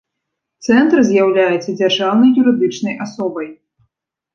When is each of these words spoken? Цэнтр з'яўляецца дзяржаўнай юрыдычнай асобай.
Цэнтр 0.67 0.97
з'яўляецца 1.11 1.77
дзяржаўнай 1.79 2.35
юрыдычнай 2.41 3.01
асобай. 3.09 3.47